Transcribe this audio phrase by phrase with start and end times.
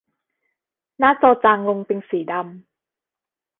[0.99, 2.45] หน้าจอจางลงเป็นสีดำ